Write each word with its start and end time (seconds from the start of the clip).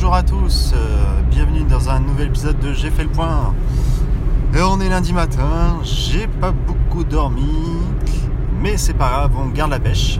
bonjour 0.00 0.14
à 0.14 0.22
tous, 0.22 0.72
euh, 0.74 1.20
bienvenue 1.30 1.62
dans 1.64 1.90
un 1.90 2.00
nouvel 2.00 2.28
épisode 2.28 2.58
de 2.58 2.72
J'ai 2.72 2.88
fait 2.88 3.02
le 3.02 3.10
point. 3.10 3.52
Et 4.54 4.62
on 4.62 4.80
est 4.80 4.88
lundi 4.88 5.12
matin, 5.12 5.76
j'ai 5.82 6.26
pas 6.26 6.52
beaucoup 6.52 7.04
dormi, 7.04 7.52
mais 8.62 8.78
c'est 8.78 8.94
pas 8.94 9.10
grave, 9.10 9.32
on 9.38 9.48
garde 9.48 9.72
la 9.72 9.78
pêche. 9.78 10.18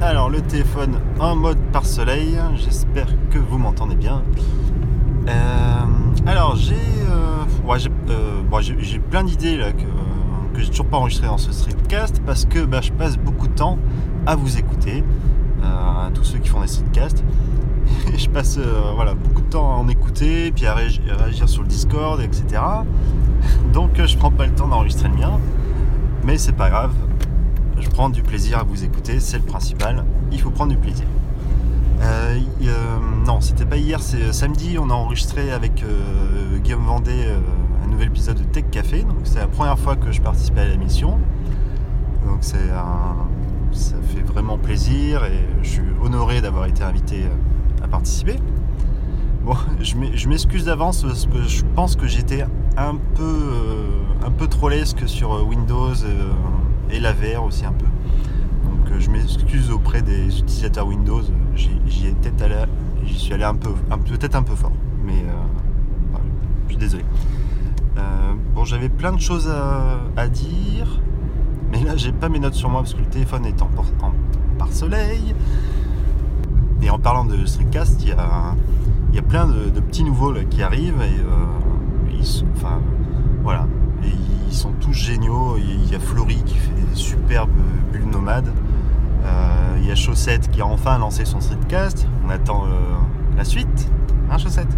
Alors 0.00 0.30
le 0.30 0.40
téléphone 0.40 0.98
en 1.20 1.36
mode 1.36 1.58
par 1.72 1.86
soleil, 1.86 2.40
j'espère 2.56 3.06
que 3.30 3.38
vous 3.38 3.56
m'entendez 3.56 3.94
bien. 3.94 4.24
Euh, 5.28 5.84
alors 6.26 6.56
j'ai 6.56 6.74
euh, 6.74 7.44
euh, 8.08 8.98
plein 9.12 9.22
d'idées 9.22 9.60
que, 9.78 10.60
j'ai 10.60 10.70
toujours 10.70 10.86
pas 10.86 10.96
enregistré 10.96 11.28
dans 11.28 11.38
ce 11.38 11.52
streetcast 11.52 12.20
parce 12.26 12.46
que 12.46 12.64
bah, 12.64 12.80
je 12.80 12.90
passe 12.90 13.16
beaucoup 13.16 13.46
de 13.46 13.54
temps 13.54 13.78
à 14.26 14.34
vous 14.34 14.58
écouter, 14.58 15.04
euh, 15.62 16.08
à 16.08 16.10
tous 16.12 16.24
ceux 16.24 16.38
qui 16.38 16.48
font 16.48 16.62
des 16.62 16.66
streetcasts. 16.66 17.22
Je 18.16 18.28
passe 18.28 18.58
euh, 18.58 18.92
voilà, 18.94 19.14
beaucoup 19.14 19.40
de 19.42 19.46
temps 19.48 19.72
à 19.72 19.76
en 19.76 19.88
écouter, 19.88 20.52
puis 20.52 20.66
à 20.66 20.74
réagi- 20.74 21.00
à 21.10 21.22
réagir 21.24 21.48
sur 21.48 21.62
le 21.62 21.68
Discord, 21.68 22.20
etc. 22.20 22.62
Donc 23.72 23.98
euh, 23.98 24.06
je 24.06 24.16
prends 24.16 24.30
pas 24.30 24.46
le 24.46 24.52
temps 24.54 24.68
d'enregistrer 24.68 25.08
le 25.08 25.14
mien. 25.16 25.38
Mais 26.24 26.36
c'est 26.38 26.52
pas 26.52 26.68
grave. 26.70 26.92
Je 27.78 27.88
prends 27.88 28.10
du 28.10 28.22
plaisir 28.22 28.58
à 28.58 28.62
vous 28.62 28.84
écouter, 28.84 29.20
c'est 29.20 29.38
le 29.38 29.44
principal. 29.44 30.04
Il 30.32 30.40
faut 30.40 30.50
prendre 30.50 30.70
du 30.72 30.76
plaisir. 30.78 31.06
Euh, 32.02 32.38
euh, 32.62 32.74
non, 33.26 33.40
c'était 33.40 33.64
pas 33.64 33.76
hier, 33.76 34.00
c'est 34.02 34.22
euh, 34.22 34.32
samedi. 34.32 34.76
On 34.78 34.90
a 34.90 34.94
enregistré 34.94 35.50
avec 35.50 35.82
euh, 35.82 36.58
Guillaume 36.58 36.84
Vendée 36.84 37.26
un 37.84 37.88
nouvel 37.90 38.08
épisode 38.08 38.36
de 38.38 38.44
Tech 38.44 38.64
Café. 38.70 39.02
Donc 39.02 39.18
c'est 39.24 39.38
la 39.38 39.46
première 39.46 39.78
fois 39.78 39.96
que 39.96 40.12
je 40.12 40.20
participais 40.20 40.60
à 40.60 40.66
l'émission. 40.68 41.18
Donc 42.26 42.38
c'est 42.40 42.68
ça 43.72 43.94
fait 44.14 44.22
vraiment 44.22 44.58
plaisir 44.58 45.24
et 45.24 45.46
je 45.62 45.68
suis 45.68 45.82
honoré 46.02 46.40
d'avoir 46.40 46.66
été 46.66 46.82
invité 46.82 47.24
à 47.82 47.88
participer. 47.88 48.36
Bon, 49.44 49.54
je 49.80 49.96
m'e- 49.96 50.14
je 50.14 50.28
m'excuse 50.28 50.64
d'avance 50.64 51.02
parce 51.02 51.26
que 51.26 51.42
je 51.42 51.64
pense 51.74 51.96
que 51.96 52.06
j'étais 52.06 52.44
un 52.76 52.96
peu, 53.14 53.22
euh, 53.22 53.86
un 54.26 54.30
peu 54.30 54.46
trop 54.46 54.68
lesque 54.68 55.08
sur 55.08 55.32
euh, 55.34 55.42
Windows 55.42 55.92
euh, 56.04 56.30
et 56.90 57.00
la 57.00 57.12
VR 57.12 57.44
aussi 57.44 57.64
un 57.64 57.72
peu. 57.72 57.86
Donc 58.64 58.98
je 58.98 59.10
m'excuse 59.10 59.70
auprès 59.70 60.02
des 60.02 60.38
utilisateurs 60.38 60.86
Windows. 60.86 61.22
J'y 61.54 62.06
ai 62.06 62.12
peut-être 62.12 62.68
j'y 63.04 63.18
suis 63.18 63.34
allé 63.34 63.44
un 63.44 63.54
peu, 63.54 63.70
peut-être 64.06 64.34
un 64.34 64.42
peu 64.42 64.54
fort, 64.54 64.72
mais 65.04 65.24
je 66.66 66.68
suis 66.70 66.76
désolé. 66.76 67.04
Bon, 68.54 68.64
j'avais 68.64 68.88
plein 68.88 69.12
de 69.12 69.20
choses 69.20 69.48
à, 70.16 70.28
dire, 70.28 71.00
mais 71.72 71.82
là 71.82 71.96
j'ai 71.96 72.12
pas 72.12 72.28
mes 72.28 72.38
notes 72.38 72.54
sur 72.54 72.68
moi 72.68 72.82
parce 72.82 72.94
que 72.94 73.00
le 73.00 73.06
téléphone 73.06 73.46
est 73.46 73.62
en, 73.62 73.70
en 74.02 74.12
pare-soleil. 74.58 75.34
Et 76.82 76.90
en 76.90 76.98
parlant 76.98 77.24
de 77.24 77.44
Streetcast, 77.44 78.02
il 78.02 78.08
y 78.08 78.12
a, 78.12 78.54
il 79.10 79.16
y 79.16 79.18
a 79.18 79.22
plein 79.22 79.46
de, 79.46 79.80
petits 79.80 80.04
nouveaux 80.04 80.32
qui 80.48 80.62
arrivent 80.62 81.00
et 81.02 81.20
euh, 81.20 82.14
ils 82.18 82.24
sont, 82.24 82.46
voilà, 83.42 83.66
ils 84.02 84.54
sont 84.54 84.72
tous 84.80 84.92
géniaux. 84.92 85.56
Il 85.58 85.90
y 85.90 85.94
a 85.94 86.00
Flory 86.00 86.42
qui 86.44 86.56
fait 86.56 86.72
des 86.72 86.94
superbes 86.94 87.50
bulles 87.92 88.08
nomades. 88.10 88.52
Euh, 89.24 89.76
il 89.78 89.86
y 89.86 89.90
a 89.90 89.94
Chaussette 89.94 90.50
qui 90.50 90.60
a 90.60 90.66
enfin 90.66 90.98
lancé 90.98 91.24
son 91.24 91.40
streetcast. 91.40 92.06
On 92.26 92.30
attend 92.30 92.64
euh, 92.64 92.68
la 93.36 93.44
suite, 93.44 93.90
hein 94.30 94.38
Chaussette? 94.38 94.76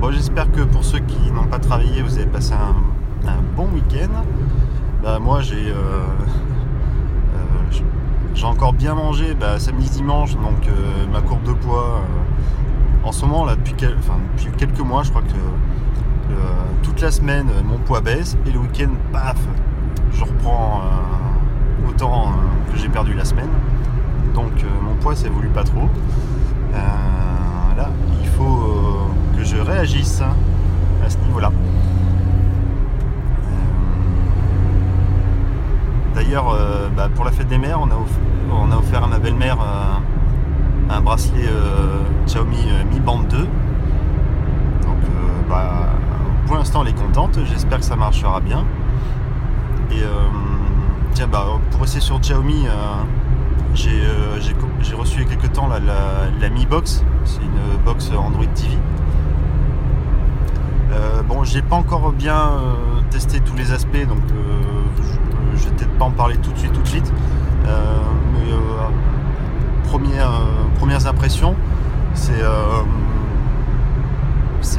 Bon, 0.00 0.10
j'espère 0.10 0.50
que 0.52 0.60
pour 0.62 0.84
ceux 0.84 0.98
qui 0.98 1.32
n'ont 1.32 1.46
pas 1.46 1.58
travaillé, 1.58 2.02
vous 2.02 2.16
avez 2.16 2.26
passé 2.26 2.52
un, 2.52 2.74
bon 3.56 3.68
week-end. 3.72 4.10
Bah, 5.02 5.18
moi, 5.18 5.40
j'ai 5.40 5.72
j'ai 8.34 8.46
encore 8.46 8.72
bien 8.72 8.94
mangé 8.94 9.34
bah, 9.34 9.58
samedi 9.58 9.88
dimanche, 9.90 10.34
donc 10.34 10.66
euh, 10.68 11.06
ma 11.12 11.20
courbe 11.20 11.42
de 11.44 11.52
poids 11.52 12.00
euh, 12.00 13.06
en 13.06 13.12
ce 13.12 13.24
moment 13.24 13.44
là 13.44 13.54
depuis, 13.54 13.74
quelques 13.74 14.80
mois, 14.80 15.02
je 15.02 15.10
crois 15.10 15.22
que 15.22 16.32
euh, 16.32 16.34
toute 16.82 17.00
la 17.00 17.10
semaine 17.10 17.46
mon 17.64 17.78
poids 17.78 18.00
baisse 18.00 18.36
et 18.46 18.50
le 18.50 18.58
week-end, 18.58 18.90
paf, 19.12 19.36
je 20.12 20.24
reprends 20.24 20.82
autant 21.88 22.32
que 22.72 22.78
j'ai 22.78 22.88
perdu 22.88 23.14
la 23.14 23.24
semaine. 23.24 23.50
Donc 24.34 24.52
mon 24.82 24.94
poids 24.94 25.14
s'évolue 25.14 25.48
pas 25.48 25.64
trop. 25.64 25.88
Là, 26.72 27.90
il 28.22 28.28
faut 28.28 29.08
que 29.36 29.44
je 29.44 29.56
réagisse 29.56 30.20
hein, 30.20 30.34
à 31.04 31.10
ce 31.10 31.18
niveau-là. 31.18 31.50
Euh, 31.50 31.63
Euh, 36.36 36.88
bah, 36.96 37.08
pour 37.14 37.24
la 37.24 37.30
fête 37.30 37.46
des 37.48 37.58
mères, 37.58 37.78
on 37.80 37.90
a, 37.90 37.94
off- 37.94 38.18
on 38.50 38.70
a 38.72 38.76
offert 38.76 39.04
à 39.04 39.06
ma 39.06 39.18
belle-mère 39.18 39.56
euh, 39.60 40.92
un 40.94 41.00
bracelet 41.00 41.46
euh, 41.46 41.98
Xiaomi 42.26 42.56
Mi 42.92 42.98
Band 43.00 43.20
2. 43.30 43.36
Donc, 43.38 43.46
bah, 45.48 45.88
pour 46.46 46.56
l'instant, 46.56 46.82
elle 46.82 46.88
est 46.88 46.98
contente. 47.00 47.38
J'espère 47.44 47.78
que 47.78 47.84
ça 47.84 47.94
marchera 47.96 48.40
bien. 48.40 48.64
Et 49.92 50.02
tiens, 51.12 51.28
bah, 51.30 51.44
pour 51.70 51.82
rester 51.82 52.00
sur 52.00 52.18
Xiaomi, 52.18 52.66
j'ai 53.74 54.94
reçu 54.96 55.20
il 55.20 55.28
y 55.28 55.32
a 55.32 55.36
quelques 55.36 55.52
temps 55.52 55.68
la, 55.68 55.78
la, 55.78 55.94
la 56.40 56.50
Mi 56.50 56.66
Box. 56.66 57.04
C'est 57.24 57.42
une 57.42 57.78
box 57.84 58.10
Android 58.16 58.44
TV. 58.54 58.76
Bon, 61.28 61.42
j'ai 61.44 61.62
pas 61.62 61.76
encore 61.76 62.12
bien 62.12 62.50
testé 63.10 63.40
tous 63.40 63.56
les 63.56 63.72
aspects, 63.72 64.06
donc 64.06 64.18
je, 65.56 65.64
vais 65.64 65.70
peut-être 65.74 65.98
pas 65.98 66.04
en 66.04 66.10
parler 66.10 66.36
tout 66.36 66.52
de 66.52 66.58
suite, 66.58 66.72
tout 66.72 66.82
de 66.82 66.88
suite. 66.88 67.12
Euh, 67.66 67.96
mais 68.32 68.52
euh, 68.52 68.58
première, 69.84 70.30
euh, 70.30 70.78
premières 70.78 71.06
impressions, 71.06 71.54
c'est 72.14 72.42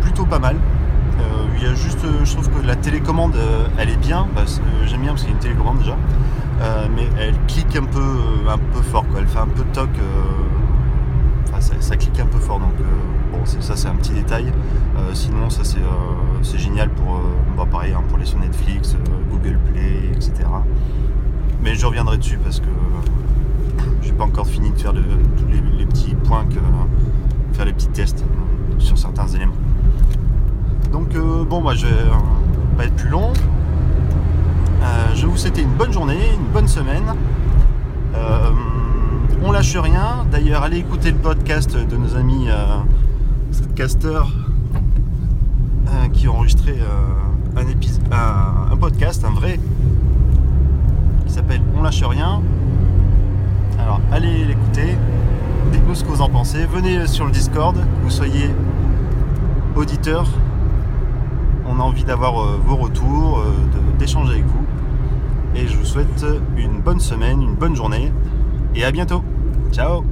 plutôt 0.00 0.26
pas 0.26 0.38
mal. 0.38 0.56
Il 1.58 1.62
y 1.62 1.66
a 1.66 1.74
juste, 1.74 2.04
je 2.22 2.32
trouve 2.32 2.50
que 2.50 2.66
la 2.66 2.76
télécommande, 2.76 3.34
elle 3.78 3.88
est 3.88 3.96
bien. 3.96 4.26
J'aime 4.86 5.00
bien 5.00 5.12
parce 5.12 5.22
qu'il 5.22 5.30
y 5.30 5.32
a 5.32 5.36
une 5.36 5.42
télécommande 5.42 5.78
déjà, 5.78 5.96
mais 6.94 7.08
elle 7.18 7.34
clique 7.48 7.74
un 7.76 7.84
peu, 7.84 8.18
un 8.48 8.58
peu 8.58 8.82
fort. 8.82 9.06
Elle 9.16 9.26
fait 9.26 9.38
un 9.38 9.46
peu 9.46 9.64
de 9.64 9.70
toc. 9.72 9.88
Enfin, 11.56 11.76
ça, 11.80 11.96
clique 11.96 12.18
un 12.20 12.26
peu 12.26 12.38
fort. 12.38 12.58
Donc 12.58 12.74
euh, 12.80 12.84
bon, 13.32 13.44
ça 13.44 13.76
c'est 13.76 13.88
un 13.88 13.94
petit 13.94 14.12
détail. 14.12 14.52
Euh, 14.96 15.14
sinon, 15.14 15.50
ça 15.50 15.64
c'est 15.64 15.78
euh, 15.78 16.58
génial 16.58 16.90
pour, 16.90 17.20
bah, 17.56 17.66
pareil, 17.70 17.92
hein, 17.92 18.02
pour 18.08 18.18
les 18.18 18.24
sur 18.24 18.38
Netflix, 18.38 18.96
Google 19.30 19.58
Play, 19.72 20.10
etc. 20.12 20.32
Mais 21.62 21.74
je 21.74 21.86
reviendrai 21.86 22.18
dessus 22.18 22.38
parce 22.42 22.60
que 22.60 22.66
j'ai 24.02 24.12
pas 24.12 24.24
encore 24.24 24.46
fini 24.46 24.70
de 24.70 24.78
faire 24.78 24.92
tous 24.92 25.46
les, 25.78 25.86
petits 25.86 26.14
points 26.14 26.44
que 26.44 26.60
faire 27.56 27.64
les 27.64 27.72
petits 27.72 27.88
tests 27.88 28.24
sur 28.78 28.98
certains 28.98 29.26
éléments. 29.28 29.54
Donc 30.92 31.16
bon, 31.48 31.60
moi 31.60 31.74
je 31.74 31.86
vais 31.86 31.92
pas 32.76 32.84
être 32.84 32.96
plus 32.96 33.08
long. 33.08 33.32
Je 35.14 35.26
vous 35.26 35.36
souhaite 35.36 35.58
une 35.58 35.72
bonne 35.72 35.92
journée, 35.92 36.18
une 36.34 36.52
bonne 36.52 36.68
semaine. 36.68 37.14
On 39.44 39.52
lâche 39.52 39.76
rien. 39.76 40.26
D'ailleurs, 40.30 40.62
allez 40.62 40.78
écouter 40.78 41.10
le 41.10 41.18
podcast 41.18 41.76
de 41.76 41.96
nos 41.96 42.16
amis 42.16 42.46
euh, 42.48 42.78
streetcasters 43.52 44.32
euh, 45.88 46.08
qui 46.12 46.28
ont 46.28 46.36
enregistré 46.36 46.72
euh, 46.72 47.60
un, 48.12 48.76
podcast, 48.76 49.24
un 49.24 49.32
vrai, 49.32 49.58
qui 51.26 51.32
s'appelle 51.32 51.60
On 51.76 51.82
lâche 51.82 52.02
rien. 52.02 52.42
Alors, 53.78 54.00
allez 54.12 54.44
l'écouter. 54.44 54.96
Dites-nous 55.72 55.94
ce 55.94 56.04
que 56.04 56.08
vous 56.08 56.22
en 56.22 56.28
pensez. 56.28 56.64
Venez 56.66 57.06
sur 57.06 57.24
le 57.24 57.30
Discord, 57.30 57.76
vous 58.02 58.10
soyez 58.10 58.50
auditeur. 59.74 60.28
On 61.68 61.80
a 61.80 61.82
envie 61.82 62.04
d'avoir 62.04 62.58
vos 62.58 62.76
retours, 62.76 63.42
d'échanger 63.98 64.34
avec 64.34 64.46
vous. 64.46 64.64
Et 65.56 65.66
je 65.66 65.76
vous 65.76 65.84
souhaite 65.84 66.24
une 66.56 66.80
bonne 66.80 67.00
semaine, 67.00 67.42
une 67.42 67.54
bonne 67.54 67.74
journée. 67.74 68.12
Et 68.76 68.84
à 68.84 68.92
bientôt. 68.92 69.22
Ciao 69.72 70.04